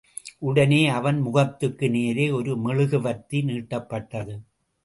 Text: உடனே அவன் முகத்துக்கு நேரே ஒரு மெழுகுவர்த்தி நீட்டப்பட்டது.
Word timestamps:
உடனே 0.39 0.87
அவன் 0.87 1.19
முகத்துக்கு 1.19 1.89
நேரே 1.89 2.31
ஒரு 2.31 2.57
மெழுகுவர்த்தி 2.57 3.41
நீட்டப்பட்டது. 3.41 4.35